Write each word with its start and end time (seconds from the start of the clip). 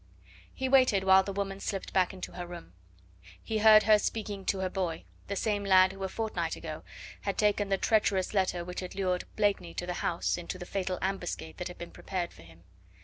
He 0.51 0.67
waited 0.67 1.03
while 1.03 1.21
the 1.21 1.31
woman 1.31 1.59
slipped 1.59 1.93
back 1.93 2.11
into 2.11 2.31
her 2.31 2.47
room. 2.47 2.73
She 3.43 3.59
heard 3.59 3.83
him 3.83 3.99
speaking 3.99 4.45
to 4.45 4.57
her 4.61 4.67
boy; 4.69 5.03
the 5.27 5.35
same 5.35 5.63
lad 5.63 5.91
who 5.91 6.03
a 6.03 6.09
fortnight 6.09 6.55
ago 6.55 6.81
had 7.21 7.37
taken 7.37 7.69
the 7.69 7.77
treacherous 7.77 8.33
letter 8.33 8.65
which 8.65 8.79
had 8.79 8.95
lured 8.95 9.25
Blakeney 9.35 9.75
to 9.75 9.85
the 9.85 9.93
house 10.01 10.39
into 10.39 10.57
the 10.57 10.65
fatal 10.65 10.97
ambuscade 11.03 11.57
that 11.59 11.67
had 11.67 11.77
been 11.77 11.91
prepared 11.91 12.33
for 12.33 12.41
him. 12.41 12.63